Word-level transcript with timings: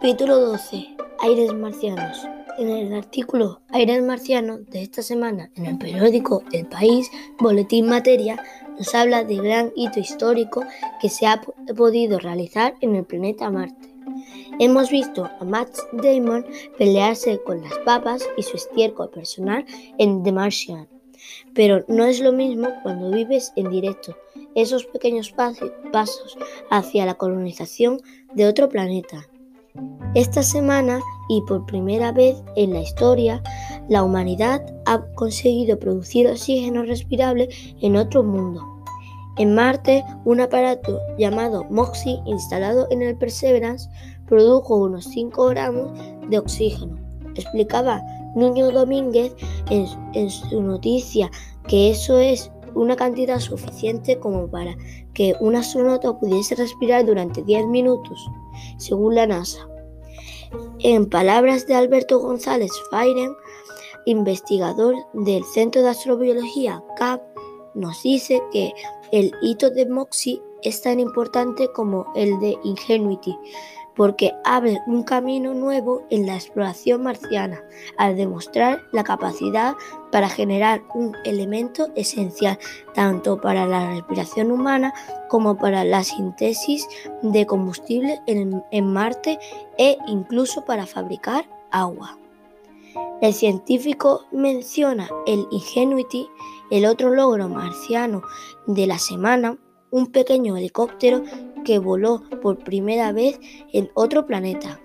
Capítulo 0.00 0.38
12. 0.38 0.96
Aires 1.18 1.52
marcianos. 1.54 2.24
En 2.56 2.68
el 2.68 2.94
artículo 2.94 3.62
Aires 3.70 4.00
marcianos 4.00 4.64
de 4.70 4.82
esta 4.82 5.02
semana 5.02 5.50
en 5.56 5.66
el 5.66 5.76
periódico 5.76 6.44
El 6.52 6.68
País, 6.68 7.10
Boletín 7.40 7.88
Materia, 7.88 8.40
nos 8.78 8.94
habla 8.94 9.24
del 9.24 9.42
gran 9.42 9.72
hito 9.74 9.98
histórico 9.98 10.64
que 11.02 11.08
se 11.08 11.26
ha 11.26 11.42
podido 11.76 12.20
realizar 12.20 12.76
en 12.80 12.94
el 12.94 13.06
planeta 13.06 13.50
Marte. 13.50 13.92
Hemos 14.60 14.88
visto 14.88 15.28
a 15.40 15.44
Matt 15.44 15.76
Damon 15.90 16.46
pelearse 16.78 17.42
con 17.42 17.60
las 17.60 17.76
papas 17.78 18.24
y 18.36 18.44
su 18.44 18.56
estiércol 18.56 19.10
personal 19.10 19.66
en 19.98 20.22
The 20.22 20.30
Martian. 20.30 20.86
Pero 21.54 21.84
no 21.88 22.04
es 22.04 22.20
lo 22.20 22.30
mismo 22.30 22.68
cuando 22.84 23.10
vives 23.10 23.52
en 23.56 23.68
directo 23.68 24.16
esos 24.54 24.86
pequeños 24.86 25.32
pasos 25.32 26.38
hacia 26.70 27.04
la 27.04 27.14
colonización 27.14 28.00
de 28.32 28.46
otro 28.46 28.68
planeta. 28.68 29.26
Esta 30.14 30.42
semana 30.42 31.00
y 31.28 31.42
por 31.42 31.66
primera 31.66 32.12
vez 32.12 32.42
en 32.56 32.72
la 32.72 32.80
historia, 32.80 33.42
la 33.88 34.02
humanidad 34.02 34.64
ha 34.86 35.00
conseguido 35.14 35.78
producir 35.78 36.26
oxígeno 36.26 36.82
respirable 36.82 37.48
en 37.80 37.96
otro 37.96 38.22
mundo. 38.22 38.62
En 39.36 39.54
Marte, 39.54 40.04
un 40.24 40.40
aparato 40.40 40.98
llamado 41.18 41.64
MOXIE 41.70 42.20
instalado 42.26 42.88
en 42.90 43.02
el 43.02 43.16
Perseverance 43.16 43.88
produjo 44.26 44.76
unos 44.76 45.04
5 45.04 45.46
gramos 45.46 45.92
de 46.28 46.38
oxígeno. 46.38 46.98
Explicaba 47.36 48.02
Nuño 48.34 48.72
Domínguez 48.72 49.34
en, 49.70 49.86
en 50.14 50.30
su 50.30 50.60
noticia 50.62 51.30
que 51.68 51.90
eso 51.90 52.18
es 52.18 52.50
una 52.74 52.96
cantidad 52.96 53.40
suficiente 53.40 54.18
como 54.18 54.50
para 54.50 54.76
que 55.14 55.34
un 55.40 55.56
astronauta 55.56 56.18
pudiese 56.18 56.54
respirar 56.54 57.06
durante 57.06 57.42
10 57.42 57.66
minutos, 57.66 58.28
según 58.76 59.14
la 59.14 59.26
NASA. 59.26 59.66
En 60.80 61.06
palabras 61.06 61.66
de 61.66 61.74
Alberto 61.74 62.18
González 62.20 62.70
Fairen, 62.90 63.32
investigador 64.06 64.94
del 65.12 65.44
Centro 65.44 65.82
de 65.82 65.88
Astrobiología 65.88 66.82
CAP, 66.96 67.20
nos 67.74 68.02
dice 68.02 68.42
que 68.52 68.72
el 69.12 69.32
hito 69.42 69.70
de 69.70 69.86
MOXIE 69.86 70.42
es 70.62 70.82
tan 70.82 71.00
importante 71.00 71.70
como 71.72 72.12
el 72.14 72.38
de 72.40 72.58
Ingenuity, 72.64 73.36
porque 73.98 74.32
abre 74.44 74.80
un 74.86 75.02
camino 75.02 75.54
nuevo 75.54 76.06
en 76.08 76.24
la 76.24 76.36
exploración 76.36 77.02
marciana, 77.02 77.60
al 77.96 78.16
demostrar 78.16 78.80
la 78.92 79.02
capacidad 79.02 79.74
para 80.12 80.28
generar 80.28 80.84
un 80.94 81.16
elemento 81.24 81.88
esencial 81.96 82.60
tanto 82.94 83.40
para 83.40 83.66
la 83.66 83.90
respiración 83.90 84.52
humana 84.52 84.94
como 85.28 85.58
para 85.58 85.82
la 85.82 86.04
síntesis 86.04 86.86
de 87.22 87.44
combustible 87.44 88.20
en, 88.26 88.86
Marte 88.86 89.40
e 89.78 89.98
incluso 90.06 90.64
para 90.64 90.86
fabricar 90.86 91.48
agua. 91.72 92.16
El 93.20 93.34
científico 93.34 94.26
menciona 94.30 95.08
el 95.26 95.44
Ingenuity, 95.50 96.28
el 96.70 96.86
otro 96.86 97.10
logro 97.10 97.48
marciano 97.48 98.22
de 98.68 98.86
la 98.86 98.98
semana, 98.98 99.58
un 99.90 100.06
pequeño 100.06 100.56
helicóptero 100.56 101.22
que 101.64 101.78
voló 101.78 102.22
por 102.42 102.58
primera 102.58 103.12
vez 103.12 103.40
en 103.72 103.90
otro 103.94 104.26
planeta. 104.26 104.80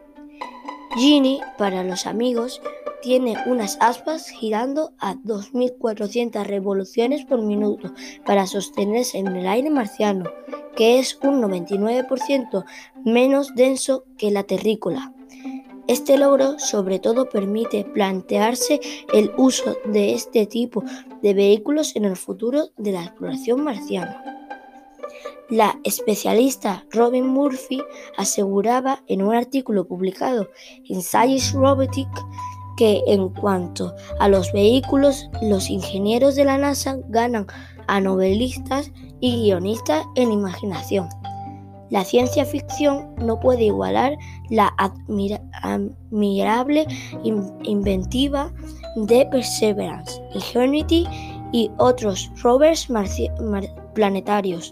Genie, 0.96 1.42
para 1.58 1.84
los 1.84 2.06
amigos, 2.06 2.62
tiene 3.02 3.36
unas 3.48 3.78
aspas 3.81 4.30
girando 4.30 4.94
a 4.98 5.16
2.400 5.16 6.46
revoluciones 6.46 7.26
por 7.26 7.42
minuto 7.42 7.92
para 8.26 8.48
sostenerse 8.48 9.18
en 9.18 9.28
el 9.28 9.46
aire 9.48 9.70
marciano, 9.70 10.30
que 10.76 11.00
es 11.00 11.20
un 11.22 11.42
99% 11.42 12.64
menos 13.04 13.56
denso 13.56 14.06
que 14.18 14.31
la 14.31 14.44
terrícola. 14.44 15.14
Este 15.88 16.18
logro 16.18 16.58
sobre 16.59 17.00
todo 17.00 17.28
permite 17.28 17.84
plantearse 17.84 18.80
el 19.13 19.31
uso 19.36 19.75
de 19.84 20.13
este 20.13 20.46
tipo 20.46 20.81
de 21.22 21.34
vehículos 21.34 21.97
en 21.97 22.06
el 22.06 22.16
futuro 22.16 22.69
de 22.78 22.94
la 22.94 23.03
exploración 23.03 23.63
marciana. 23.66 24.32
La 25.50 25.80
especialista 25.84 26.86
Robin 26.92 27.28
Murphy 27.28 27.81
aseguraba 28.18 29.04
en 29.08 29.22
un 29.22 29.36
artículo 29.36 29.86
publicado 29.86 30.50
en 30.90 31.02
Science 31.02 31.54
Robotics 31.54 32.22
que 32.78 33.02
en 33.08 33.30
cuanto 33.30 33.94
a 34.20 34.30
los 34.30 34.52
vehículos, 34.54 35.30
los 35.42 35.70
ingenieros 35.70 36.36
de 36.36 36.46
la 36.46 36.58
NASA 36.58 36.98
ganan 37.09 37.46
a 37.88 38.00
novelistas 38.00 38.92
y 39.20 39.44
guionistas 39.44 40.06
en 40.16 40.31
imaginación. 40.31 41.09
La 41.90 42.04
ciencia 42.04 42.46
ficción 42.46 43.14
no 43.18 43.40
puede 43.40 43.66
igualar 43.66 44.18
la 44.50 44.74
admirable 45.62 46.88
inventiva 47.64 48.52
de 48.96 49.28
Perseverance, 49.28 50.20
Ingenuity 50.34 51.06
y 51.52 51.70
otros 51.78 52.31
rovers 52.42 52.88
planetarios. 53.94 54.72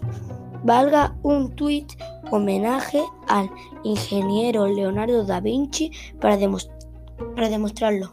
Valga 0.64 1.14
un 1.22 1.54
tuit 1.56 1.92
homenaje 2.30 3.02
al 3.28 3.50
ingeniero 3.84 4.66
Leonardo 4.66 5.24
da 5.24 5.40
Vinci 5.40 5.90
para, 6.20 6.38
para 7.34 7.48
demostrarlo. 7.48 8.12